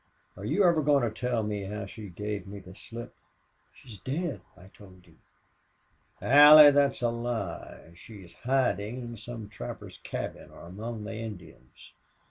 [0.35, 3.13] Are you ever going to tell me how she gave me the slip?"
[3.71, 5.17] "She's dead, I told you."
[6.19, 7.91] "Allie, that's a lie.
[7.93, 11.93] She's hiding in some trapper's cabin or among the Indians.